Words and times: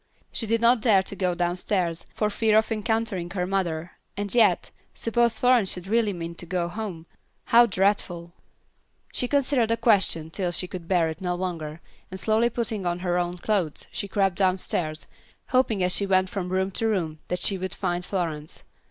She 0.31 0.47
did 0.47 0.61
not 0.61 0.81
dare 0.81 1.03
to 1.03 1.15
go 1.15 1.35
downstairs 1.35 2.07
for 2.11 2.31
fear 2.31 2.57
of 2.57 2.71
encountering 2.71 3.29
her 3.29 3.45
mother, 3.45 3.91
and 4.17 4.33
yet, 4.33 4.71
suppose 4.95 5.37
Florence 5.37 5.71
should 5.71 5.85
really 5.85 6.11
mean 6.11 6.33
to 6.37 6.45
go 6.47 6.69
home. 6.69 7.05
How 7.45 7.67
dreadful! 7.67 8.33
She 9.13 9.27
considered 9.27 9.69
the 9.69 9.77
question 9.77 10.31
till 10.31 10.49
she 10.51 10.65
could 10.65 10.87
bear 10.87 11.09
it 11.09 11.21
no 11.21 11.35
longer, 11.35 11.81
and, 12.09 12.19
slowly 12.19 12.49
putting 12.49 12.87
on 12.87 12.97
her 13.05 13.19
own 13.19 13.37
clothes, 13.37 13.87
she 13.91 14.07
crept 14.07 14.37
downstairs, 14.37 15.05
hoping 15.49 15.83
as 15.83 15.93
she 15.93 16.07
went 16.07 16.31
from 16.31 16.49
room 16.49 16.71
to 16.71 16.87
room 16.87 17.19
that 17.27 17.41
she 17.41 17.59
would 17.59 17.75
find 17.75 18.03
Florence. 18.03 18.63